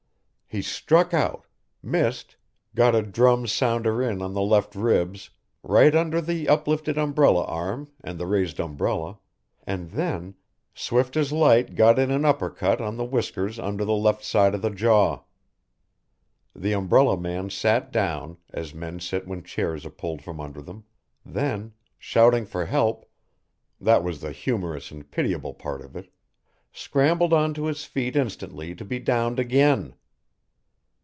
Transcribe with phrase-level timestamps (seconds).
[0.53, 1.47] He struck out,
[1.81, 2.35] missed,
[2.75, 5.29] got a drum sounder in on the left ribs,
[5.63, 9.17] right under the uplifted umbrella arm and the raised umbrella
[9.65, 10.35] and then
[10.75, 14.53] swift as light got in an upper cut on the whiskers under the left side
[14.53, 15.21] of the jaw.
[16.53, 20.83] The umbrella man sat down, as men sit when chairs are pulled from under them,
[21.25, 23.09] then, shouting for help
[23.79, 26.11] that was the humorous and pitiable part of it
[26.73, 29.93] scrambled on to his feet instantly to be downed again.